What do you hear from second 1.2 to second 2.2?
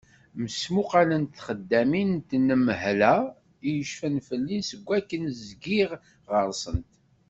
txeddamin n